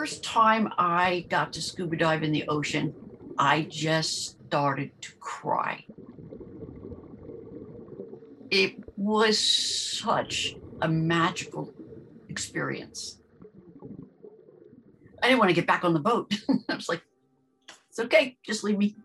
first 0.00 0.24
time 0.24 0.72
I 0.78 1.26
got 1.28 1.52
to 1.52 1.60
scuba 1.60 1.94
dive 1.94 2.22
in 2.22 2.32
the 2.32 2.48
ocean, 2.48 2.94
I 3.38 3.66
just 3.68 4.40
started 4.46 4.92
to 5.02 5.12
cry. 5.20 5.84
It 8.50 8.76
was 8.96 9.38
such 9.38 10.56
a 10.80 10.88
magical 10.88 11.74
experience. 12.30 13.18
I 15.22 15.26
didn't 15.26 15.38
want 15.38 15.50
to 15.50 15.54
get 15.54 15.66
back 15.66 15.84
on 15.84 15.92
the 15.92 16.00
boat. 16.00 16.32
I 16.70 16.76
was 16.76 16.88
like, 16.88 17.02
it's 17.90 17.98
okay, 17.98 18.38
just 18.42 18.64
leave 18.64 18.78
me. 18.78 18.96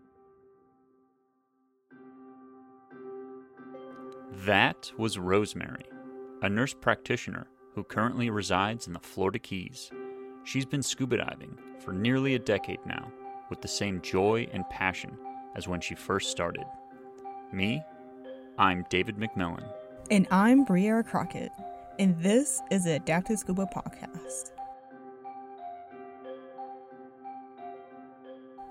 That 4.46 4.90
was 4.96 5.18
Rosemary, 5.18 5.84
a 6.40 6.48
nurse 6.48 6.72
practitioner 6.72 7.48
who 7.74 7.84
currently 7.84 8.30
resides 8.30 8.86
in 8.86 8.94
the 8.94 9.00
Florida 9.00 9.38
Keys. 9.38 9.90
She's 10.46 10.64
been 10.64 10.82
scuba 10.82 11.16
diving 11.16 11.58
for 11.80 11.92
nearly 11.92 12.36
a 12.36 12.38
decade 12.38 12.78
now 12.86 13.10
with 13.50 13.60
the 13.60 13.66
same 13.66 14.00
joy 14.00 14.46
and 14.52 14.68
passion 14.70 15.18
as 15.56 15.66
when 15.66 15.80
she 15.80 15.96
first 15.96 16.30
started. 16.30 16.64
Me, 17.52 17.82
I'm 18.56 18.86
David 18.88 19.16
McMillan. 19.16 19.64
And 20.08 20.28
I'm 20.30 20.64
Briera 20.64 21.04
Crockett, 21.04 21.50
and 21.98 22.16
this 22.22 22.62
is 22.70 22.84
the 22.84 22.94
Adaptive 22.94 23.40
Scuba 23.40 23.66
Podcast. 23.74 24.52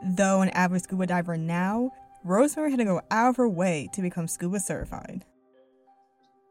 Though 0.01 0.43
an 0.43 0.49
avid 0.51 0.81
scuba 0.81 1.07
diver 1.07 1.35
now, 1.35 1.91
Rosemary 2.23 2.71
had 2.71 2.79
to 2.79 2.85
go 2.85 3.01
out 3.11 3.31
of 3.31 3.35
her 3.35 3.49
way 3.49 3.89
to 3.91 4.01
become 4.01 4.29
scuba 4.29 4.61
certified. 4.61 5.25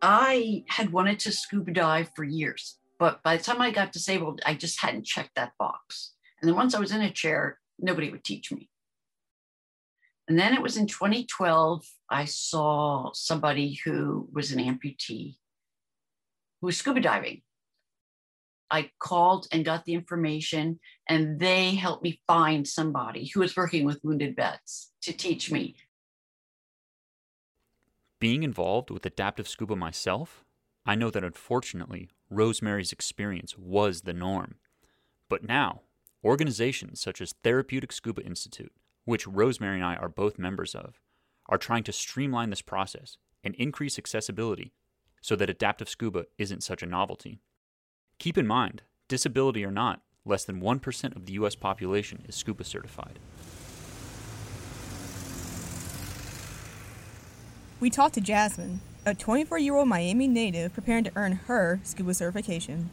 I 0.02 0.64
had 0.68 0.92
wanted 0.92 1.18
to 1.20 1.32
scuba 1.32 1.72
dive 1.72 2.10
for 2.14 2.24
years, 2.24 2.76
but 2.98 3.22
by 3.22 3.36
the 3.36 3.42
time 3.42 3.60
I 3.60 3.70
got 3.70 3.92
disabled, 3.92 4.40
I 4.46 4.54
just 4.54 4.80
hadn't 4.80 5.06
checked 5.06 5.34
that 5.36 5.52
box. 5.58 6.12
And 6.40 6.48
then 6.48 6.56
once 6.56 6.74
I 6.74 6.80
was 6.80 6.92
in 6.92 7.00
a 7.00 7.10
chair, 7.10 7.58
nobody 7.78 8.10
would 8.10 8.24
teach 8.24 8.52
me. 8.52 8.68
And 10.28 10.38
then 10.38 10.54
it 10.54 10.62
was 10.62 10.76
in 10.76 10.86
2012, 10.86 11.84
I 12.08 12.24
saw 12.24 13.10
somebody 13.12 13.78
who 13.84 14.28
was 14.32 14.52
an 14.52 14.58
amputee 14.58 15.36
who 16.60 16.66
was 16.66 16.78
scuba 16.78 17.00
diving. 17.00 17.42
I 18.70 18.90
called 18.98 19.46
and 19.52 19.64
got 19.64 19.84
the 19.84 19.92
information, 19.92 20.80
and 21.08 21.38
they 21.38 21.74
helped 21.74 22.02
me 22.02 22.20
find 22.26 22.66
somebody 22.66 23.30
who 23.32 23.40
was 23.40 23.54
working 23.54 23.84
with 23.84 24.02
wounded 24.02 24.34
vets 24.34 24.92
to 25.02 25.12
teach 25.12 25.50
me 25.50 25.76
being 28.24 28.42
involved 28.42 28.90
with 28.90 29.04
adaptive 29.04 29.46
scuba 29.46 29.76
myself, 29.76 30.43
I 30.86 30.94
know 30.94 31.10
that 31.10 31.24
unfortunately, 31.24 32.10
Rosemary's 32.28 32.92
experience 32.92 33.56
was 33.56 34.02
the 34.02 34.12
norm. 34.12 34.56
But 35.28 35.44
now, 35.44 35.80
organizations 36.22 37.00
such 37.00 37.20
as 37.20 37.34
Therapeutic 37.42 37.92
Scuba 37.92 38.22
Institute, 38.22 38.72
which 39.04 39.26
Rosemary 39.26 39.76
and 39.76 39.84
I 39.84 39.96
are 39.96 40.08
both 40.08 40.38
members 40.38 40.74
of, 40.74 41.00
are 41.46 41.58
trying 41.58 41.84
to 41.84 41.92
streamline 41.92 42.50
this 42.50 42.62
process 42.62 43.16
and 43.42 43.54
increase 43.56 43.98
accessibility 43.98 44.72
so 45.20 45.36
that 45.36 45.50
adaptive 45.50 45.88
scuba 45.88 46.26
isn't 46.38 46.62
such 46.62 46.82
a 46.82 46.86
novelty. 46.86 47.40
Keep 48.18 48.38
in 48.38 48.46
mind, 48.46 48.82
disability 49.08 49.64
or 49.64 49.70
not, 49.70 50.02
less 50.24 50.44
than 50.44 50.60
1% 50.60 51.16
of 51.16 51.26
the 51.26 51.32
US 51.34 51.54
population 51.54 52.22
is 52.28 52.34
scuba 52.34 52.64
certified. 52.64 53.18
We 57.80 57.90
talked 57.90 58.14
to 58.14 58.20
Jasmine, 58.20 58.80
a 59.06 59.14
24 59.14 59.58
year 59.58 59.74
old 59.74 59.88
Miami 59.88 60.26
native 60.26 60.72
preparing 60.72 61.04
to 61.04 61.12
earn 61.16 61.32
her 61.32 61.80
scuba 61.82 62.14
certification. 62.14 62.90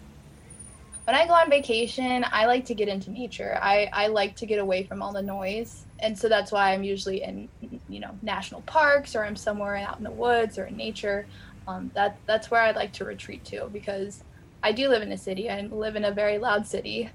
When 1.05 1.15
I 1.15 1.25
go 1.25 1.33
on 1.33 1.49
vacation, 1.49 2.25
I 2.31 2.45
like 2.45 2.65
to 2.65 2.75
get 2.75 2.87
into 2.87 3.11
nature. 3.11 3.57
I, 3.61 3.89
I 3.91 4.07
like 4.07 4.35
to 4.37 4.45
get 4.45 4.59
away 4.59 4.83
from 4.83 5.01
all 5.01 5.11
the 5.11 5.21
noise. 5.21 5.85
And 5.99 6.17
so 6.17 6.29
that's 6.29 6.51
why 6.51 6.73
I'm 6.73 6.83
usually 6.83 7.23
in, 7.23 7.49
you 7.89 7.99
know, 7.99 8.17
national 8.21 8.61
parks 8.61 9.15
or 9.15 9.25
I'm 9.25 9.35
somewhere 9.35 9.75
out 9.77 9.97
in 9.97 10.03
the 10.03 10.11
woods 10.11 10.57
or 10.57 10.65
in 10.65 10.77
nature. 10.77 11.25
Um, 11.67 11.91
that, 11.95 12.17
that's 12.27 12.51
where 12.51 12.61
I 12.61 12.71
like 12.71 12.93
to 12.93 13.05
retreat 13.05 13.43
to 13.45 13.67
because 13.73 14.23
I 14.63 14.71
do 14.71 14.89
live 14.89 15.01
in 15.01 15.11
a 15.11 15.17
city. 15.17 15.49
I 15.49 15.61
live 15.61 15.95
in 15.95 16.05
a 16.05 16.11
very 16.11 16.37
loud 16.37 16.67
city. 16.67 17.09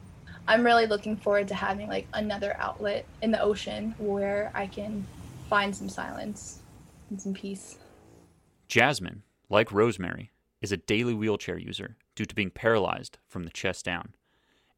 I'm 0.49 0.65
really 0.65 0.87
looking 0.87 1.17
forward 1.17 1.49
to 1.49 1.55
having 1.55 1.89
like 1.89 2.07
another 2.13 2.57
outlet 2.59 3.05
in 3.23 3.31
the 3.31 3.41
ocean 3.41 3.95
where 3.99 4.51
I 4.55 4.67
can 4.67 5.07
find 5.49 5.75
some 5.75 5.89
silence 5.89 6.61
and 7.11 7.21
some 7.21 7.34
peace. 7.34 7.77
Jasmine, 8.69 9.22
like 9.49 9.71
Rosemary, 9.71 10.32
is 10.60 10.72
a 10.72 10.77
daily 10.77 11.15
wheelchair 11.15 11.56
user 11.56 11.97
due 12.16 12.25
to 12.25 12.34
being 12.34 12.50
paralyzed 12.50 13.19
from 13.28 13.44
the 13.44 13.50
chest 13.50 13.84
down. 13.84 14.15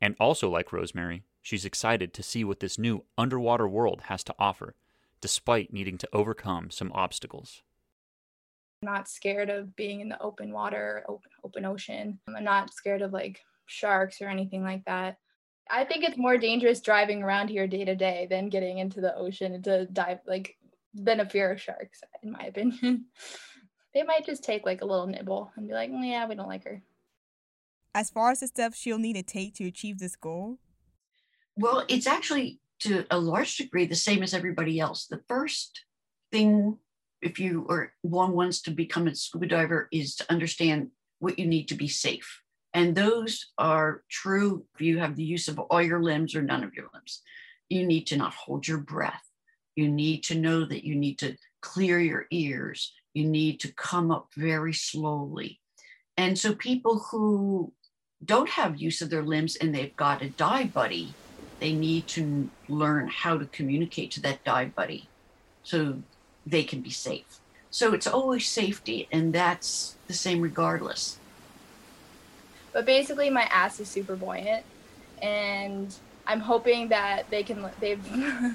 And 0.00 0.14
also, 0.20 0.50
like 0.50 0.72
Rosemary, 0.72 1.24
she's 1.40 1.64
excited 1.64 2.12
to 2.12 2.22
see 2.22 2.44
what 2.44 2.60
this 2.60 2.78
new 2.78 3.04
underwater 3.16 3.66
world 3.66 4.02
has 4.04 4.22
to 4.24 4.34
offer, 4.38 4.74
despite 5.20 5.72
needing 5.72 5.96
to 5.98 6.08
overcome 6.12 6.70
some 6.70 6.92
obstacles. 6.92 7.62
I'm 8.82 8.92
not 8.92 9.08
scared 9.08 9.48
of 9.48 9.74
being 9.74 10.00
in 10.00 10.08
the 10.08 10.20
open 10.20 10.52
water, 10.52 11.04
open, 11.42 11.64
ocean. 11.64 12.20
I'm 12.28 12.44
not 12.44 12.72
scared 12.74 13.02
of 13.02 13.12
like 13.12 13.40
sharks 13.66 14.20
or 14.20 14.28
anything 14.28 14.62
like 14.62 14.84
that. 14.84 15.16
I 15.70 15.84
think 15.84 16.04
it's 16.04 16.18
more 16.18 16.36
dangerous 16.36 16.80
driving 16.80 17.22
around 17.22 17.48
here 17.48 17.66
day 17.66 17.84
to 17.84 17.96
day 17.96 18.26
than 18.30 18.50
getting 18.50 18.78
into 18.78 19.00
the 19.00 19.16
ocean 19.16 19.60
to 19.62 19.86
dive 19.86 20.20
like 20.26 20.56
than 20.94 21.20
a 21.20 21.28
fear 21.28 21.50
of 21.50 21.60
sharks, 21.60 22.02
in 22.22 22.32
my 22.32 22.44
opinion. 22.44 23.06
they 23.94 24.02
might 24.02 24.26
just 24.26 24.44
take 24.44 24.66
like 24.66 24.82
a 24.82 24.86
little 24.86 25.06
nibble 25.06 25.52
and 25.56 25.66
be 25.66 25.74
like, 25.74 25.90
mm, 25.90 26.08
yeah, 26.08 26.26
we 26.26 26.34
don't 26.34 26.48
like 26.48 26.64
her. 26.64 26.82
As 27.94 28.10
far 28.10 28.30
as 28.30 28.40
the 28.40 28.46
steps 28.46 28.78
she'll 28.78 28.98
need 28.98 29.14
to 29.14 29.22
take 29.22 29.54
to 29.54 29.66
achieve 29.66 29.98
this 29.98 30.16
goal? 30.16 30.58
Well, 31.56 31.84
it's 31.88 32.06
actually 32.06 32.60
to 32.80 33.04
a 33.10 33.18
large 33.18 33.56
degree 33.56 33.86
the 33.86 33.94
same 33.96 34.22
as 34.22 34.34
everybody 34.34 34.78
else. 34.78 35.06
The 35.06 35.22
first 35.28 35.84
thing, 36.30 36.78
if 37.20 37.40
you 37.40 37.66
or 37.68 37.92
one 38.02 38.32
wants 38.32 38.62
to 38.62 38.70
become 38.70 39.08
a 39.08 39.14
scuba 39.14 39.46
diver, 39.46 39.88
is 39.90 40.14
to 40.16 40.30
understand 40.30 40.90
what 41.18 41.38
you 41.38 41.46
need 41.46 41.66
to 41.68 41.74
be 41.74 41.88
safe. 41.88 42.42
And 42.74 42.94
those 42.94 43.50
are 43.58 44.04
true 44.10 44.64
if 44.74 44.80
you 44.80 44.98
have 44.98 45.16
the 45.16 45.24
use 45.24 45.48
of 45.48 45.58
all 45.58 45.82
your 45.82 46.02
limbs 46.02 46.34
or 46.36 46.42
none 46.42 46.62
of 46.62 46.74
your 46.74 46.88
limbs. 46.94 47.22
You 47.68 47.86
need 47.86 48.06
to 48.08 48.16
not 48.16 48.34
hold 48.34 48.68
your 48.68 48.78
breath. 48.78 49.24
You 49.74 49.88
need 49.88 50.22
to 50.24 50.34
know 50.34 50.64
that 50.64 50.84
you 50.84 50.94
need 50.94 51.18
to 51.20 51.36
clear 51.60 51.98
your 51.98 52.26
ears. 52.30 52.92
You 53.18 53.24
need 53.24 53.58
to 53.60 53.72
come 53.72 54.12
up 54.12 54.28
very 54.36 54.72
slowly. 54.72 55.58
And 56.16 56.38
so 56.38 56.54
people 56.54 57.00
who 57.10 57.72
don't 58.24 58.48
have 58.50 58.80
use 58.80 59.02
of 59.02 59.10
their 59.10 59.24
limbs 59.24 59.56
and 59.56 59.74
they've 59.74 59.96
got 59.96 60.22
a 60.22 60.30
dive 60.30 60.72
buddy, 60.72 61.14
they 61.58 61.72
need 61.72 62.06
to 62.08 62.48
learn 62.68 63.08
how 63.08 63.36
to 63.36 63.46
communicate 63.46 64.12
to 64.12 64.20
that 64.20 64.44
dive 64.44 64.72
buddy 64.76 65.08
so 65.64 66.00
they 66.46 66.62
can 66.62 66.80
be 66.80 66.90
safe. 66.90 67.40
So 67.70 67.92
it's 67.92 68.06
always 68.06 68.46
safety, 68.46 69.08
and 69.10 69.32
that's 69.32 69.96
the 70.06 70.14
same 70.14 70.40
regardless. 70.40 71.18
But 72.72 72.86
basically, 72.86 73.30
my 73.30 73.48
ass 73.50 73.80
is 73.80 73.88
super 73.88 74.14
buoyant, 74.14 74.64
and 75.20 75.92
I'm 76.24 76.40
hoping 76.40 76.88
that 76.90 77.28
they 77.30 77.42
can 77.42 77.68
they've 77.80 78.06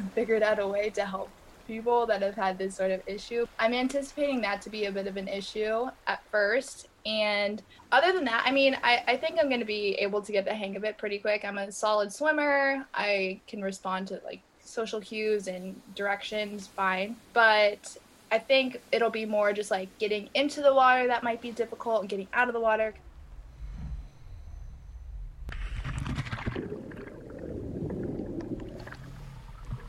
figured 0.16 0.42
out 0.42 0.60
a 0.60 0.68
way 0.68 0.90
to 0.92 1.06
help 1.06 1.30
people 1.68 2.06
that 2.08 2.22
have 2.22 2.36
had 2.36 2.58
this 2.58 2.76
sort 2.76 2.92
of 2.92 3.02
issue. 3.08 3.46
I'm 3.60 3.74
anticipating 3.74 4.42
that 4.42 4.62
to 4.64 4.70
be 4.70 4.86
a 4.86 4.92
bit 4.92 5.08
of 5.08 5.18
an 5.18 5.28
issue 5.28 5.88
at 6.08 6.24
first. 6.32 6.88
And 7.06 7.62
other 7.92 8.14
than 8.14 8.26
that, 8.26 8.44
I 8.46 8.52
mean, 8.52 8.78
I, 8.84 9.04
I 9.08 9.18
think 9.18 9.38
I'm 9.40 9.50
going 9.50 9.60
to 9.60 9.66
be 9.66 9.96
able 9.96 10.22
to 10.22 10.32
get 10.32 10.46
the 10.46 10.54
hang 10.54 10.76
of 10.76 10.84
it 10.84 10.98
pretty 10.98 11.20
quick. 11.20 11.44
I'm 11.44 11.58
a 11.58 11.72
solid 11.72 12.14
swimmer. 12.14 12.86
I 12.94 13.40
can 13.48 13.62
respond 13.62 14.08
to 14.10 14.22
like 14.24 14.42
social 14.64 15.02
cues 15.02 15.48
and 15.48 15.80
directions 15.96 16.68
fine. 16.68 17.16
But 17.34 17.98
I 18.32 18.40
think 18.40 18.82
it'll 18.92 19.10
be 19.10 19.26
more 19.26 19.54
just 19.54 19.72
like 19.72 19.90
getting 20.00 20.30
into 20.34 20.62
the 20.62 20.74
water 20.74 21.08
that 21.08 21.24
might 21.24 21.42
be 21.42 21.52
difficult 21.52 22.02
and 22.02 22.10
getting 22.10 22.28
out 22.34 22.48
of 22.48 22.54
the 22.54 22.60
water 22.60 22.94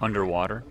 Underwater, 0.05 0.65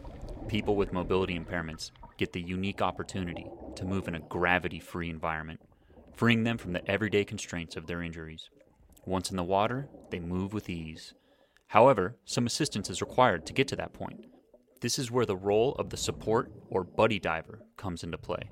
people 0.48 0.76
with 0.76 0.94
mobility 0.94 1.40
impairments 1.40 1.92
get 2.18 2.34
the 2.34 2.42
unique 2.42 2.82
opportunity 2.82 3.48
to 3.76 3.86
move 3.86 4.08
in 4.08 4.16
a 4.16 4.20
gravity 4.20 4.80
free 4.80 5.10
environment, 5.10 5.60
freeing 6.14 6.44
them 6.44 6.58
from 6.58 6.74
the 6.74 6.90
everyday 6.90 7.26
constraints 7.26 7.76
of 7.76 7.88
their 7.88 8.02
injuries. 8.02 8.50
Once 9.06 9.32
in 9.32 9.38
the 9.38 9.44
water, 9.44 9.90
they 10.12 10.20
move 10.20 10.54
with 10.54 10.70
ease. 10.70 11.14
However, 11.68 12.16
some 12.26 12.46
assistance 12.46 12.90
is 12.90 13.02
required 13.02 13.46
to 13.48 13.54
get 13.54 13.68
to 13.70 13.76
that 13.78 13.94
point. 13.94 14.26
This 14.82 15.00
is 15.00 15.10
where 15.10 15.26
the 15.26 15.36
role 15.36 15.74
of 15.76 15.90
the 15.90 15.98
support 15.98 16.52
or 16.70 16.84
buddy 16.84 17.20
diver 17.20 17.62
comes 17.78 18.04
into 18.04 18.18
play. 18.18 18.50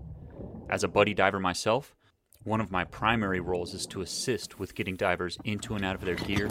As 0.70 0.84
a 0.84 0.88
buddy 0.88 1.14
diver 1.14 1.40
myself, 1.40 1.96
one 2.44 2.62
of 2.62 2.72
my 2.72 2.84
primary 2.86 3.40
roles 3.40 3.74
is 3.74 3.86
to 3.88 4.02
assist 4.02 4.58
with 4.58 4.74
getting 4.74 4.96
divers 4.96 5.38
into 5.44 5.76
and 5.76 5.86
out 5.86 5.96
of 5.96 6.02
their 6.02 6.16
gear, 6.16 6.50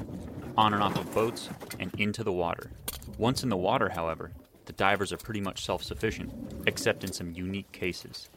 on 0.56 0.72
and 0.72 0.82
off 0.82 0.96
of 0.96 1.12
boats, 1.12 1.48
and 1.80 1.92
into 1.98 2.22
the 2.22 2.32
water. 2.32 2.70
Once 3.18 3.42
in 3.42 3.48
the 3.48 3.56
water, 3.56 3.88
however, 3.88 4.32
the 4.66 4.72
divers 4.72 5.12
are 5.12 5.16
pretty 5.16 5.40
much 5.40 5.64
self 5.64 5.82
sufficient, 5.82 6.32
except 6.66 7.04
in 7.04 7.12
some 7.12 7.32
unique 7.32 7.70
cases, 7.72 8.28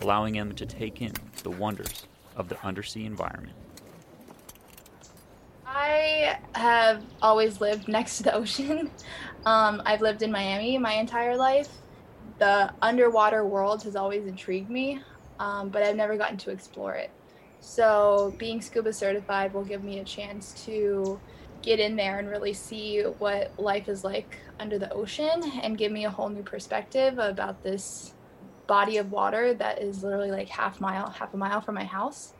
allowing 0.00 0.34
them 0.34 0.54
to 0.54 0.66
take 0.66 1.00
in 1.00 1.12
the 1.42 1.50
wonders 1.50 2.06
of 2.36 2.48
the 2.48 2.64
undersea 2.64 3.04
environment. 3.04 3.56
I 5.66 6.38
have 6.54 7.02
always 7.20 7.60
lived 7.60 7.88
next 7.88 8.18
to 8.18 8.22
the 8.24 8.34
ocean. 8.34 8.90
Um, 9.46 9.80
I've 9.86 10.02
lived 10.02 10.22
in 10.22 10.32
Miami 10.32 10.76
my 10.78 10.94
entire 10.94 11.36
life. 11.36 11.68
The 12.38 12.74
underwater 12.82 13.46
world 13.46 13.84
has 13.84 13.94
always 13.94 14.26
intrigued 14.26 14.68
me, 14.68 15.00
um, 15.38 15.68
but 15.68 15.82
I've 15.82 15.96
never 15.96 16.16
gotten 16.16 16.36
to 16.38 16.50
explore 16.50 16.94
it. 16.96 17.10
So, 17.60 18.34
being 18.36 18.60
scuba 18.60 18.92
certified 18.92 19.54
will 19.54 19.64
give 19.64 19.84
me 19.84 20.00
a 20.00 20.04
chance 20.04 20.64
to 20.66 21.18
get 21.62 21.80
in 21.80 21.96
there 21.96 22.18
and 22.18 22.28
really 22.28 22.52
see 22.52 23.02
what 23.02 23.52
life 23.58 23.88
is 23.88 24.04
like 24.04 24.38
under 24.60 24.78
the 24.78 24.92
ocean 24.92 25.42
and 25.62 25.78
give 25.78 25.92
me 25.92 26.04
a 26.04 26.10
whole 26.10 26.28
new 26.28 26.42
perspective 26.42 27.18
about 27.18 27.62
this 27.62 28.14
body 28.66 28.98
of 28.98 29.10
water 29.10 29.54
that 29.54 29.80
is 29.80 30.02
literally 30.02 30.30
like 30.30 30.48
half 30.48 30.80
mile 30.80 31.10
half 31.10 31.34
a 31.34 31.36
mile 31.36 31.60
from 31.60 31.74
my 31.74 31.84
house. 31.84 32.34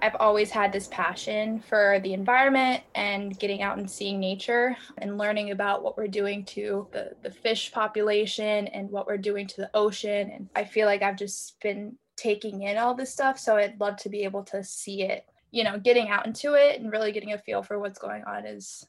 I've 0.00 0.16
always 0.16 0.50
had 0.50 0.72
this 0.72 0.88
passion 0.88 1.60
for 1.60 2.00
the 2.02 2.12
environment 2.12 2.82
and 2.96 3.38
getting 3.38 3.62
out 3.62 3.78
and 3.78 3.88
seeing 3.88 4.18
nature 4.18 4.76
and 4.98 5.16
learning 5.16 5.52
about 5.52 5.84
what 5.84 5.96
we're 5.96 6.08
doing 6.08 6.44
to 6.46 6.88
the, 6.90 7.12
the 7.22 7.30
fish 7.30 7.70
population 7.70 8.66
and 8.68 8.90
what 8.90 9.06
we're 9.06 9.16
doing 9.16 9.46
to 9.46 9.56
the 9.58 9.70
ocean. 9.74 10.30
And 10.30 10.48
i 10.56 10.64
feel 10.64 10.86
like 10.86 11.02
i've 11.02 11.16
just 11.16 11.60
been 11.60 11.96
taking 12.16 12.62
in 12.62 12.76
all 12.76 12.94
this 12.94 13.12
stuff 13.12 13.38
so 13.38 13.56
i'd 13.56 13.80
love 13.80 13.96
to 13.96 14.08
be 14.08 14.24
able 14.24 14.44
to 14.44 14.62
see 14.62 15.02
it 15.02 15.24
you 15.52 15.62
know 15.62 15.78
getting 15.78 16.08
out 16.08 16.26
into 16.26 16.54
it 16.54 16.80
and 16.80 16.90
really 16.90 17.12
getting 17.12 17.32
a 17.32 17.38
feel 17.38 17.62
for 17.62 17.78
what's 17.78 17.98
going 17.98 18.24
on 18.24 18.44
is 18.46 18.84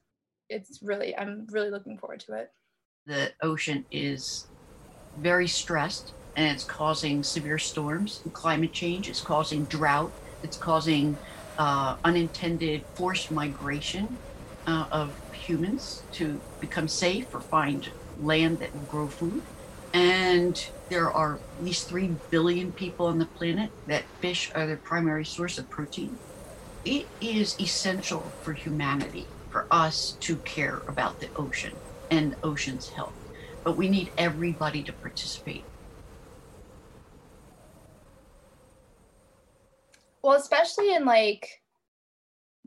it's 0.49 0.81
really 0.81 1.15
i'm 1.15 1.45
really 1.51 1.69
looking 1.69 1.97
forward 1.97 2.19
to 2.21 2.33
it. 2.33 2.51
The 3.05 3.31
ocean 3.41 3.85
is 3.91 4.47
very 5.17 5.47
stressed 5.47 6.13
and 6.35 6.47
it's 6.47 6.63
causing 6.63 7.21
severe 7.21 7.59
storms. 7.59 8.21
And 8.23 8.33
climate 8.33 8.73
change 8.73 9.09
it's 9.09 9.21
causing 9.21 9.65
drought. 9.65 10.11
It's 10.41 10.57
causing 10.57 11.17
uh, 11.57 11.97
unintended 12.03 12.83
forced 12.95 13.29
migration 13.29 14.17
uh, 14.65 14.87
of 14.91 15.13
humans 15.33 16.03
to 16.13 16.39
become 16.59 16.87
safe 16.87 17.33
or 17.35 17.41
find 17.41 17.89
land 18.21 18.59
that 18.59 18.73
will 18.73 18.81
grow 18.83 19.07
food. 19.07 19.41
And 19.93 20.65
there 20.89 21.11
are 21.11 21.35
at 21.35 21.63
least 21.63 21.89
3 21.89 22.15
billion 22.31 22.71
people 22.71 23.05
on 23.05 23.19
the 23.19 23.25
planet 23.25 23.69
that 23.87 24.03
fish 24.21 24.51
are 24.55 24.65
their 24.65 24.77
primary 24.77 25.25
source 25.25 25.57
of 25.59 25.69
protein 25.69 26.17
it 26.85 27.05
is 27.21 27.59
essential 27.59 28.21
for 28.41 28.53
humanity 28.53 29.25
for 29.49 29.67
us 29.71 30.17
to 30.19 30.35
care 30.37 30.81
about 30.87 31.19
the 31.19 31.29
ocean 31.35 31.75
and 32.11 32.33
the 32.33 32.37
ocean's 32.45 32.89
health. 32.89 33.13
But 33.63 33.77
we 33.77 33.87
need 33.87 34.11
everybody 34.17 34.83
to 34.83 34.91
participate. 34.91 35.63
Well, 40.21 40.33
especially 40.33 40.93
in 40.93 41.05
like 41.05 41.61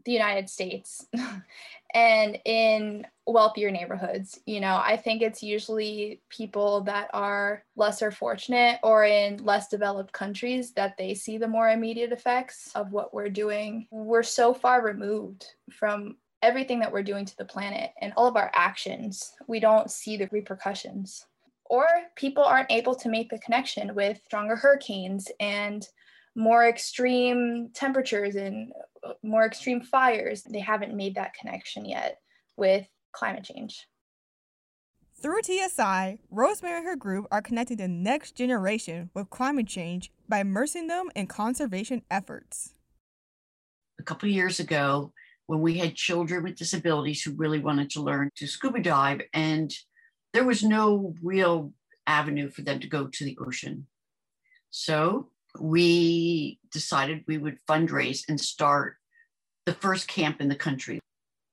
the 0.05 0.13
United 0.13 0.49
States 0.49 1.07
and 1.95 2.39
in 2.45 3.07
wealthier 3.27 3.71
neighborhoods. 3.71 4.41
You 4.47 4.61
know, 4.61 4.81
I 4.83 4.97
think 4.97 5.21
it's 5.21 5.43
usually 5.43 6.21
people 6.31 6.83
that 6.83 7.11
are 7.13 7.65
lesser 7.75 8.11
fortunate 8.11 8.79
or 8.83 9.05
in 9.05 9.39
less 9.45 9.69
developed 9.69 10.13
countries 10.13 10.73
that 10.73 10.97
they 10.97 11.15
see 11.15 11.37
the 11.37 11.49
more 11.49 11.71
immediate 11.71 12.13
effects 12.13 12.71
of 12.75 12.93
what 12.93 13.13
we're 13.13 13.29
doing. 13.29 13.89
We're 13.91 14.23
so 14.23 14.55
far 14.55 14.83
removed 14.83 15.45
from 15.73 16.17
everything 16.43 16.79
that 16.81 16.93
we're 16.93 17.03
doing 17.03 17.25
to 17.25 17.37
the 17.37 17.45
planet 17.45 17.91
and 18.01 18.13
all 18.17 18.29
of 18.29 18.37
our 18.37 18.51
actions. 18.55 19.33
We 19.49 19.59
don't 19.59 19.91
see 19.91 20.17
the 20.17 20.29
repercussions. 20.31 21.27
Or 21.69 21.87
people 22.15 22.45
aren't 22.45 22.71
able 22.71 22.95
to 22.95 23.09
make 23.09 23.29
the 23.29 23.41
connection 23.41 23.93
with 23.97 24.21
stronger 24.25 24.55
hurricanes 24.55 25.29
and 25.41 25.87
more 26.37 26.69
extreme 26.69 27.71
temperatures 27.75 28.37
and 28.37 28.73
more 29.25 29.45
extreme 29.45 29.81
fires. 29.81 30.45
They 30.45 30.61
haven't 30.61 30.95
made 30.95 31.17
that 31.17 31.35
connection 31.35 31.85
yet 31.85 32.21
with 32.57 32.87
climate 33.17 33.45
change. 33.45 33.89
Through 35.21 35.43
TSI, 35.43 36.19
Rosemary 36.31 36.79
and 36.79 36.87
her 36.87 36.97
group 36.97 37.27
are 37.31 37.41
connecting 37.41 37.79
the 37.79 37.89
next 37.89 38.37
generation 38.37 39.11
with 39.15 39.31
climate 39.31 39.67
change 39.67 40.13
by 40.29 40.41
immersing 40.41 40.89
them 40.89 41.11
in 41.15 41.27
conservation 41.27 42.03
efforts. 42.11 42.75
A 43.99 44.03
couple 44.03 44.29
years 44.29 44.61
ago, 44.61 45.13
when 45.47 45.63
we 45.63 45.79
had 45.79 45.95
children 45.95 46.43
with 46.43 46.57
disabilities 46.57 47.23
who 47.23 47.33
really 47.33 47.61
wanted 47.61 47.89
to 47.91 48.03
learn 48.03 48.31
to 48.37 48.47
scuba 48.47 48.83
dive, 48.83 49.23
and 49.33 49.73
there 50.35 50.45
was 50.45 50.63
no 50.63 51.15
real 51.23 51.73
avenue 52.07 52.51
for 52.51 52.63
them 52.63 52.79
to 52.81 52.89
go 52.89 53.07
to 53.07 53.25
the 53.25 53.39
ocean. 53.41 53.87
So 54.71 55.31
we 55.59 56.59
decided 56.71 57.25
we 57.27 57.39
would 57.39 57.59
fundraise 57.67 58.29
and 58.29 58.39
start 58.39 58.97
the 59.65 59.73
first 59.73 60.09
camp 60.09 60.43
in 60.43 60.49
the 60.49 60.55
country 60.55 61.01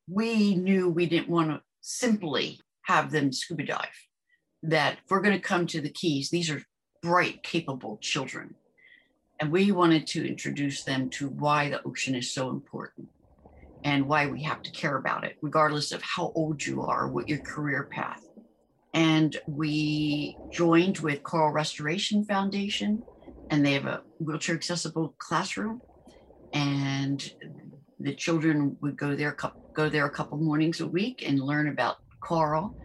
we 0.07 0.55
knew 0.55 0.89
we 0.89 1.05
didn't 1.05 1.29
want 1.29 1.49
to 1.49 1.61
simply 1.81 2.59
have 2.83 3.11
them 3.11 3.31
scuba 3.31 3.65
dive. 3.65 4.07
That 4.61 4.93
if 4.93 5.09
we're 5.09 5.21
going 5.21 5.35
to 5.35 5.41
come 5.41 5.67
to 5.67 5.81
the 5.81 5.89
Keys, 5.89 6.29
these 6.29 6.49
are 6.49 6.63
bright, 7.01 7.43
capable 7.43 7.97
children. 8.01 8.55
And 9.39 9.51
we 9.51 9.71
wanted 9.71 10.07
to 10.07 10.27
introduce 10.27 10.83
them 10.83 11.09
to 11.11 11.27
why 11.27 11.69
the 11.69 11.83
ocean 11.83 12.15
is 12.15 12.31
so 12.31 12.49
important 12.49 13.09
and 13.83 14.07
why 14.07 14.27
we 14.27 14.43
have 14.43 14.61
to 14.63 14.71
care 14.71 14.95
about 14.95 15.25
it, 15.25 15.37
regardless 15.41 15.91
of 15.91 16.01
how 16.01 16.31
old 16.35 16.65
you 16.65 16.81
are, 16.81 17.07
what 17.09 17.27
your 17.27 17.39
career 17.39 17.89
path. 17.91 18.25
And 18.93 19.35
we 19.47 20.37
joined 20.51 20.99
with 20.99 21.23
Coral 21.23 21.51
Restoration 21.51 22.23
Foundation, 22.23 23.03
and 23.49 23.65
they 23.65 23.73
have 23.73 23.85
a 23.85 24.03
wheelchair 24.19 24.55
accessible 24.55 25.15
classroom. 25.17 25.81
And 26.53 27.33
the 27.99 28.13
children 28.13 28.77
would 28.81 28.95
go 28.95 29.15
there 29.15 29.33
go 29.73 29.89
there 29.89 30.05
a 30.05 30.09
couple 30.09 30.37
mornings 30.37 30.79
a 30.79 30.87
week 30.87 31.23
and 31.27 31.39
learn 31.39 31.67
about 31.67 31.97
coral. 32.19 32.75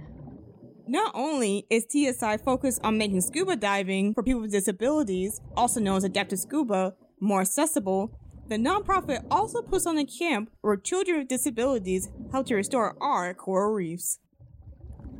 Not 0.86 1.12
only 1.14 1.66
is 1.68 1.86
TSI 1.88 2.38
focused 2.38 2.80
on 2.82 2.96
making 2.96 3.20
scuba 3.20 3.56
diving 3.56 4.14
for 4.14 4.22
people 4.22 4.40
with 4.40 4.52
disabilities, 4.52 5.40
also 5.56 5.80
known 5.80 5.98
as 5.98 6.04
adaptive 6.04 6.38
scuba, 6.38 6.94
more 7.20 7.42
accessible, 7.42 8.18
the 8.48 8.56
nonprofit 8.56 9.26
also 9.30 9.60
puts 9.60 9.86
on 9.86 9.98
a 9.98 10.06
camp 10.06 10.50
where 10.62 10.76
children 10.76 11.18
with 11.18 11.28
disabilities 11.28 12.08
help 12.32 12.46
to 12.46 12.54
restore 12.54 12.96
our 13.02 13.34
coral 13.34 13.74
reefs. 13.74 14.18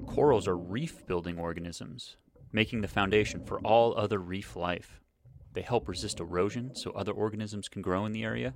Corals 0.07 0.49
are 0.49 0.57
reef 0.57 1.07
building 1.07 1.39
organisms, 1.39 2.17
making 2.51 2.81
the 2.81 2.89
foundation 2.89 3.45
for 3.45 3.59
all 3.61 3.95
other 3.99 4.19
reef 4.19 4.57
life. 4.57 5.01
They 5.53 5.61
help 5.61 5.87
resist 5.87 6.21
erosion 6.21 6.75
so 6.75 6.93
other 6.93 7.13
organisms 7.13 7.69
can 7.69 7.83
grow 7.83 8.07
in 8.07 8.13
the 8.13 8.25
area 8.25 8.55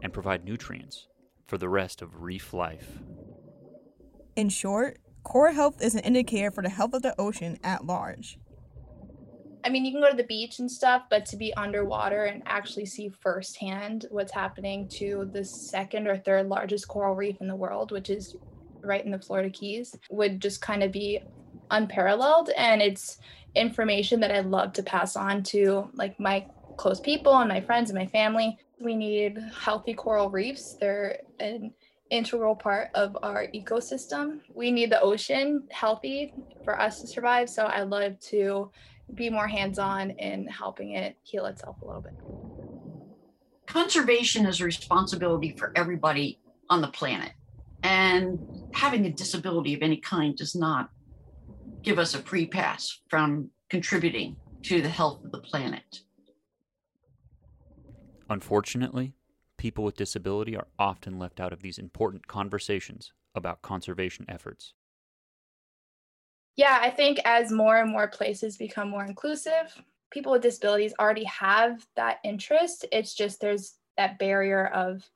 and 0.00 0.12
provide 0.12 0.44
nutrients 0.44 1.08
for 1.46 1.58
the 1.58 1.68
rest 1.68 2.02
of 2.02 2.22
reef 2.22 2.52
life. 2.52 2.98
In 4.36 4.48
short, 4.48 4.98
coral 5.22 5.54
health 5.54 5.82
is 5.82 5.94
an 5.94 6.00
indicator 6.00 6.50
for 6.50 6.62
the 6.62 6.70
health 6.70 6.94
of 6.94 7.02
the 7.02 7.14
ocean 7.20 7.58
at 7.62 7.84
large. 7.84 8.38
I 9.64 9.68
mean, 9.68 9.84
you 9.84 9.92
can 9.92 10.00
go 10.00 10.10
to 10.10 10.16
the 10.16 10.24
beach 10.24 10.58
and 10.58 10.70
stuff, 10.70 11.02
but 11.08 11.24
to 11.26 11.36
be 11.36 11.54
underwater 11.54 12.24
and 12.24 12.42
actually 12.46 12.86
see 12.86 13.08
firsthand 13.08 14.06
what's 14.10 14.32
happening 14.32 14.88
to 14.88 15.30
the 15.32 15.44
second 15.44 16.08
or 16.08 16.16
third 16.16 16.48
largest 16.48 16.88
coral 16.88 17.14
reef 17.14 17.40
in 17.40 17.46
the 17.46 17.54
world, 17.54 17.92
which 17.92 18.10
is 18.10 18.34
right 18.82 19.04
in 19.04 19.12
the 19.12 19.20
Florida 19.20 19.50
Keys, 19.50 19.94
would 20.10 20.40
just 20.40 20.60
kind 20.60 20.82
of 20.82 20.90
be 20.90 21.20
unparalleled. 21.70 22.50
And 22.56 22.82
it's 22.82 23.18
information 23.54 24.18
that 24.20 24.32
I'd 24.32 24.46
love 24.46 24.72
to 24.74 24.82
pass 24.82 25.14
on 25.14 25.44
to 25.44 25.88
like 25.94 26.18
my 26.18 26.46
close 26.76 26.98
people 26.98 27.36
and 27.36 27.48
my 27.48 27.60
friends 27.60 27.90
and 27.90 27.98
my 27.98 28.06
family 28.06 28.58
we 28.82 28.94
need 28.94 29.38
healthy 29.58 29.94
coral 29.94 30.30
reefs. 30.30 30.74
They're 30.74 31.18
an 31.40 31.72
integral 32.10 32.54
part 32.54 32.90
of 32.94 33.16
our 33.22 33.46
ecosystem. 33.54 34.40
We 34.54 34.70
need 34.70 34.90
the 34.90 35.00
ocean 35.00 35.66
healthy 35.70 36.34
for 36.64 36.78
us 36.80 37.00
to 37.00 37.06
survive. 37.06 37.48
So 37.48 37.64
I 37.64 37.82
love 37.82 38.18
to 38.30 38.70
be 39.14 39.30
more 39.30 39.46
hands 39.46 39.78
on 39.78 40.10
in 40.10 40.46
helping 40.46 40.92
it 40.92 41.16
heal 41.22 41.46
itself 41.46 41.76
a 41.82 41.86
little 41.86 42.02
bit. 42.02 42.14
Conservation 43.66 44.46
is 44.46 44.60
a 44.60 44.64
responsibility 44.64 45.54
for 45.56 45.72
everybody 45.74 46.40
on 46.68 46.82
the 46.82 46.88
planet. 46.88 47.32
And 47.82 48.38
having 48.74 49.06
a 49.06 49.10
disability 49.10 49.74
of 49.74 49.82
any 49.82 49.96
kind 49.96 50.36
does 50.36 50.54
not 50.54 50.90
give 51.82 51.98
us 51.98 52.14
a 52.14 52.18
free 52.18 52.46
pass 52.46 53.00
from 53.08 53.50
contributing 53.70 54.36
to 54.64 54.82
the 54.82 54.88
health 54.88 55.24
of 55.24 55.32
the 55.32 55.40
planet. 55.40 56.00
Unfortunately, 58.32 59.12
people 59.58 59.84
with 59.84 59.94
disability 59.94 60.56
are 60.56 60.66
often 60.78 61.18
left 61.18 61.38
out 61.38 61.52
of 61.52 61.60
these 61.60 61.76
important 61.76 62.26
conversations 62.26 63.12
about 63.34 63.60
conservation 63.60 64.24
efforts. 64.26 64.72
Yeah, 66.56 66.78
I 66.80 66.88
think 66.88 67.18
as 67.26 67.52
more 67.52 67.76
and 67.76 67.90
more 67.90 68.08
places 68.08 68.56
become 68.56 68.88
more 68.88 69.04
inclusive, 69.04 69.78
people 70.10 70.32
with 70.32 70.40
disabilities 70.40 70.94
already 70.98 71.24
have 71.24 71.86
that 71.94 72.20
interest. 72.24 72.86
It's 72.90 73.14
just 73.14 73.38
there's 73.38 73.74
that 73.98 74.18
barrier 74.18 74.66
of 74.68 75.06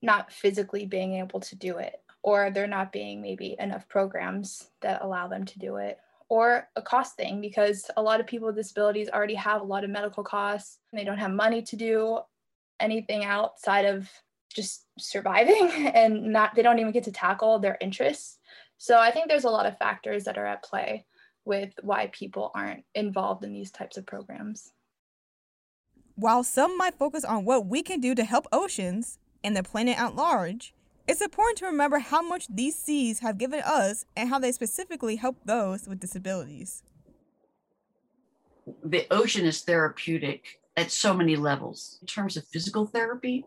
not 0.00 0.32
physically 0.32 0.86
being 0.86 1.16
able 1.16 1.40
to 1.40 1.56
do 1.56 1.76
it, 1.76 1.96
or 2.22 2.50
there 2.50 2.66
not 2.66 2.90
being 2.90 3.20
maybe 3.20 3.54
enough 3.58 3.86
programs 3.86 4.70
that 4.80 5.02
allow 5.02 5.28
them 5.28 5.44
to 5.44 5.58
do 5.58 5.76
it 5.76 5.98
or 6.28 6.68
a 6.76 6.82
cost 6.82 7.16
thing 7.16 7.40
because 7.40 7.90
a 7.96 8.02
lot 8.02 8.20
of 8.20 8.26
people 8.26 8.46
with 8.46 8.56
disabilities 8.56 9.08
already 9.08 9.34
have 9.34 9.60
a 9.60 9.64
lot 9.64 9.84
of 9.84 9.90
medical 9.90 10.24
costs 10.24 10.78
and 10.90 10.98
they 10.98 11.04
don't 11.04 11.18
have 11.18 11.30
money 11.30 11.62
to 11.62 11.76
do 11.76 12.18
anything 12.80 13.24
outside 13.24 13.84
of 13.84 14.10
just 14.52 14.86
surviving 14.98 15.70
and 15.94 16.32
not 16.32 16.54
they 16.54 16.62
don't 16.62 16.78
even 16.78 16.92
get 16.92 17.04
to 17.04 17.12
tackle 17.12 17.58
their 17.58 17.78
interests. 17.80 18.38
So 18.78 18.98
i 18.98 19.10
think 19.10 19.28
there's 19.28 19.44
a 19.44 19.50
lot 19.50 19.66
of 19.66 19.78
factors 19.78 20.24
that 20.24 20.38
are 20.38 20.46
at 20.46 20.64
play 20.64 21.04
with 21.44 21.74
why 21.82 22.08
people 22.12 22.50
aren't 22.54 22.84
involved 22.94 23.44
in 23.44 23.52
these 23.52 23.70
types 23.70 23.96
of 23.96 24.06
programs. 24.06 24.72
While 26.16 26.44
some 26.44 26.78
might 26.78 26.94
focus 26.94 27.24
on 27.24 27.44
what 27.44 27.66
we 27.66 27.82
can 27.82 28.00
do 28.00 28.14
to 28.14 28.24
help 28.24 28.46
oceans 28.52 29.18
and 29.42 29.56
the 29.56 29.62
planet 29.62 30.00
at 30.00 30.14
large 30.14 30.74
it's 31.06 31.20
important 31.20 31.58
to 31.58 31.66
remember 31.66 31.98
how 31.98 32.22
much 32.22 32.46
these 32.48 32.76
seas 32.76 33.20
have 33.20 33.38
given 33.38 33.60
us 33.64 34.04
and 34.16 34.28
how 34.28 34.38
they 34.38 34.52
specifically 34.52 35.16
help 35.16 35.36
those 35.44 35.86
with 35.86 36.00
disabilities 36.00 36.82
the 38.84 39.06
ocean 39.10 39.44
is 39.44 39.62
therapeutic 39.62 40.60
at 40.76 40.90
so 40.90 41.14
many 41.14 41.36
levels 41.36 41.98
in 42.00 42.06
terms 42.06 42.36
of 42.36 42.46
physical 42.46 42.86
therapy 42.86 43.44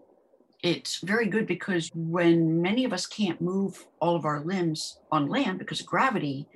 it's 0.63 0.99
very 1.01 1.27
good 1.27 1.45
because 1.45 1.91
when 1.93 2.61
many 2.61 2.83
of 2.83 2.93
us 2.93 3.05
can't 3.05 3.39
move 3.39 3.85
all 3.99 4.15
of 4.15 4.25
our 4.25 4.39
limbs 4.39 4.99
on 5.11 5.29
land 5.29 5.59
because 5.59 5.81
of 5.81 5.85
gravity, 5.85 6.47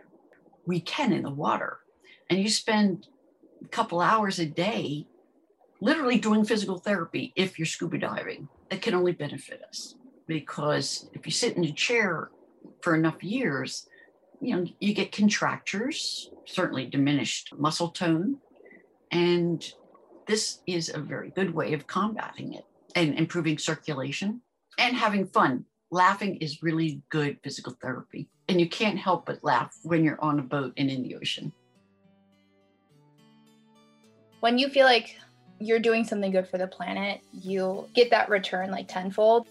we 0.65 0.79
can 0.79 1.13
in 1.13 1.21
the 1.21 1.29
water. 1.29 1.79
And 2.29 2.39
you 2.39 2.49
spend 2.49 3.07
a 3.63 3.67
couple 3.67 4.01
hours 4.01 4.39
a 4.39 4.45
day 4.45 5.05
literally 5.81 6.17
doing 6.17 6.45
physical 6.45 6.79
therapy 6.79 7.31
if 7.35 7.59
you're 7.59 7.65
scuba 7.65 7.99
diving. 7.99 8.47
It 8.71 8.81
can 8.81 8.95
only 8.95 9.11
benefit 9.11 9.61
us 9.67 9.95
because 10.27 11.09
if 11.13 11.25
you 11.25 11.31
sit 11.31 11.57
in 11.57 11.63
a 11.63 11.71
chair 11.71 12.29
for 12.81 12.95
enough 12.95 13.23
years, 13.23 13.87
you 14.41 14.55
know, 14.55 14.65
you 14.79 14.93
get 14.93 15.11
contractures, 15.11 16.31
certainly 16.45 16.85
diminished 16.85 17.53
muscle 17.57 17.89
tone. 17.89 18.37
And 19.11 19.63
this 20.25 20.59
is 20.65 20.89
a 20.89 20.99
very 20.99 21.29
good 21.29 21.53
way 21.53 21.73
of 21.73 21.87
combating 21.87 22.53
it 22.53 22.65
and 22.95 23.17
improving 23.17 23.57
circulation 23.57 24.41
and 24.79 24.95
having 24.95 25.27
fun. 25.27 25.65
Laughing 25.91 26.37
is 26.37 26.63
really 26.63 27.01
good 27.09 27.37
physical 27.43 27.75
therapy. 27.81 28.29
And 28.47 28.59
you 28.59 28.67
can't 28.67 28.97
help 28.97 29.25
but 29.25 29.43
laugh 29.43 29.75
when 29.83 30.03
you're 30.03 30.21
on 30.21 30.39
a 30.39 30.43
boat 30.43 30.73
and 30.77 30.89
in 30.89 31.03
the 31.03 31.15
ocean. 31.15 31.51
When 34.39 34.57
you 34.57 34.69
feel 34.69 34.85
like 34.85 35.17
you're 35.59 35.79
doing 35.79 36.03
something 36.03 36.31
good 36.31 36.47
for 36.47 36.57
the 36.57 36.67
planet, 36.67 37.21
you 37.31 37.87
get 37.93 38.09
that 38.09 38.29
return 38.29 38.71
like 38.71 38.87
tenfold. 38.87 39.47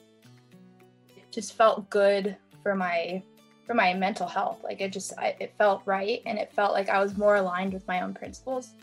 Just 1.30 1.56
felt 1.56 1.88
good 1.90 2.36
for 2.62 2.74
my 2.74 3.22
for 3.66 3.74
my 3.74 3.94
mental 3.94 4.26
health. 4.26 4.64
Like 4.64 4.80
it 4.80 4.92
just 4.92 5.12
I, 5.18 5.36
it 5.38 5.54
felt 5.56 5.82
right 5.86 6.22
and 6.26 6.38
it 6.38 6.52
felt 6.52 6.72
like 6.72 6.88
I 6.88 7.00
was 7.00 7.16
more 7.16 7.36
aligned 7.36 7.72
with 7.72 7.86
my 7.86 8.00
own 8.00 8.14
principles. 8.14 8.74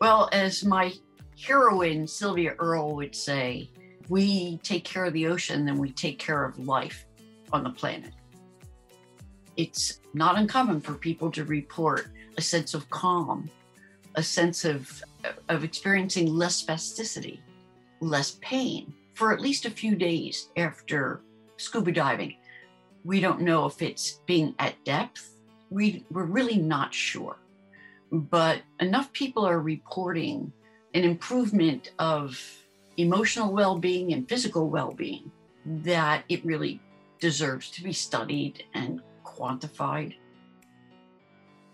Well, 0.00 0.28
as 0.32 0.64
my 0.64 0.92
heroine 1.40 2.06
Sylvia 2.06 2.54
Earle 2.58 2.96
would 2.96 3.14
say, 3.14 3.70
we 4.08 4.58
take 4.58 4.84
care 4.84 5.04
of 5.04 5.12
the 5.12 5.28
ocean, 5.28 5.64
then 5.64 5.78
we 5.78 5.92
take 5.92 6.18
care 6.18 6.44
of 6.44 6.58
life 6.58 7.06
on 7.52 7.62
the 7.62 7.70
planet. 7.70 8.12
It's 9.56 10.00
not 10.14 10.36
uncommon 10.36 10.80
for 10.80 10.94
people 10.94 11.30
to 11.30 11.44
report 11.44 12.08
a 12.36 12.42
sense 12.42 12.74
of 12.74 12.88
calm, 12.90 13.48
a 14.16 14.22
sense 14.22 14.64
of, 14.64 15.02
of 15.48 15.62
experiencing 15.62 16.26
less 16.26 16.64
spasticity, 16.64 17.38
less 18.00 18.38
pain 18.40 18.92
for 19.14 19.32
at 19.32 19.40
least 19.40 19.66
a 19.66 19.70
few 19.70 19.94
days 19.94 20.48
after 20.56 21.22
scuba 21.56 21.92
diving. 21.92 22.36
We 23.04 23.20
don't 23.20 23.40
know 23.40 23.66
if 23.66 23.82
it's 23.82 24.20
being 24.26 24.54
at 24.58 24.82
depth. 24.84 25.36
We, 25.70 26.04
we're 26.10 26.24
really 26.24 26.58
not 26.58 26.94
sure. 26.94 27.36
But 28.10 28.62
enough 28.80 29.12
people 29.12 29.44
are 29.46 29.60
reporting 29.60 30.52
an 30.94 31.04
improvement 31.04 31.92
of 31.98 32.38
emotional 32.96 33.52
well 33.52 33.78
being 33.78 34.12
and 34.12 34.28
physical 34.28 34.68
well 34.68 34.92
being 34.92 35.30
that 35.64 36.24
it 36.28 36.44
really 36.44 36.80
deserves 37.20 37.70
to 37.70 37.82
be 37.82 37.92
studied 37.92 38.64
and 38.74 39.00
quantified. 39.24 40.14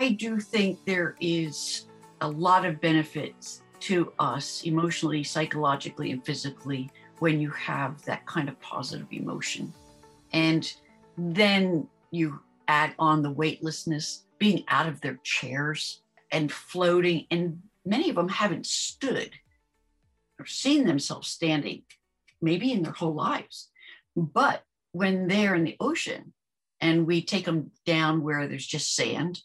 I 0.00 0.11
do 0.11 0.38
think 0.38 0.78
there 0.85 1.16
is 1.21 1.87
a 2.21 2.28
lot 2.28 2.64
of 2.64 2.80
benefits 2.80 3.62
to 3.80 4.12
us 4.18 4.62
emotionally, 4.64 5.25
psychologically, 5.25 6.12
and 6.12 6.25
physically 6.25 6.90
when 7.18 7.40
you 7.40 7.50
have 7.50 8.04
that 8.04 8.26
kind 8.26 8.48
of 8.48 8.60
positive 8.60 9.08
emotion. 9.10 9.72
And 10.32 10.72
then 11.16 11.88
you 12.10 12.40
add 12.68 12.94
on 12.98 13.22
the 13.22 13.30
weightlessness, 13.30 14.25
being 14.38 14.64
out 14.68 14.87
of 14.87 15.00
their 15.00 15.18
chairs 15.25 16.02
and 16.30 16.52
floating 16.52 17.26
and 17.30 17.60
many 17.84 18.10
of 18.10 18.16
them 18.16 18.28
haven't 18.28 18.66
stood 18.66 19.32
or 20.38 20.46
seen 20.46 20.87
themselves 20.87 21.28
standing, 21.28 21.82
maybe 22.40 22.70
in 22.70 22.82
their 22.82 22.92
whole 22.92 23.14
lives. 23.14 23.70
But 24.14 24.62
when 24.92 25.26
they're 25.26 25.54
in 25.54 25.64
the 25.64 25.76
ocean 25.80 26.32
and 26.80 27.06
we 27.06 27.22
take 27.22 27.44
them 27.44 27.72
down 27.87 28.22
where 28.22 28.46
there's 28.46 28.66
just 28.66 28.94
sand 28.94 29.40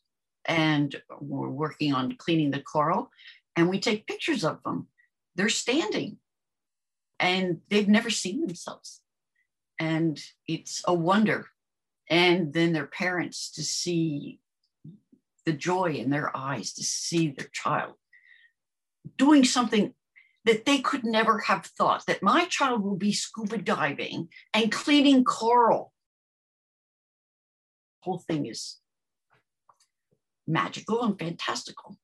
and 0.45 0.95
we're 1.19 1.49
working 1.49 1.93
on 1.93 2.15
cleaning 2.17 2.51
the 2.51 2.61
coral 2.61 3.09
and 3.55 3.69
we 3.69 3.79
take 3.79 4.07
pictures 4.07 4.43
of 4.43 4.61
them, 4.63 4.87
they're 5.35 5.49
standing 5.49 6.17
and 7.23 7.61
they've 7.69 7.87
never 7.87 8.09
seen 8.09 8.41
themselves. 8.41 8.99
And 9.79 10.21
it's 10.45 10.83
a 10.85 10.93
wonder. 10.93 11.47
And 12.09 12.51
then 12.53 12.73
their 12.73 12.85
parents 12.85 13.49
to 13.51 13.63
see 13.63 14.41
the 15.45 15.53
joy 15.53 15.93
in 15.93 16.09
their 16.09 16.35
eyes 16.35 16.73
to 16.73 16.83
see 16.83 17.29
their 17.29 17.47
child 17.47 17.93
doing 19.17 19.45
something 19.45 19.93
that 20.45 20.65
they 20.65 20.79
could 20.79 21.05
never 21.05 21.39
have 21.39 21.65
thought 21.65 22.05
that 22.07 22.21
my 22.21 22.45
child 22.45 22.83
will 22.83 22.97
be 22.97 23.13
scuba 23.13 23.57
diving 23.57 24.27
and 24.53 24.71
cleaning 24.71 25.23
coral. 25.23 25.93
The 28.01 28.05
whole 28.05 28.19
thing 28.19 28.47
is 28.47 28.79
magical 30.45 31.03
and 31.03 31.17
fantastical. 31.17 31.97